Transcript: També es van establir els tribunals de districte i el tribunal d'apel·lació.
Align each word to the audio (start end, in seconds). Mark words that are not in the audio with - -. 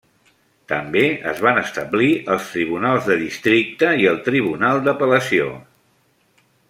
També 0.71 1.01
es 1.31 1.41
van 1.47 1.59
establir 1.63 2.07
els 2.35 2.49
tribunals 2.53 3.11
de 3.11 3.19
districte 3.25 3.93
i 4.05 4.09
el 4.13 4.19
tribunal 4.31 4.83
d'apel·lació. 4.89 5.51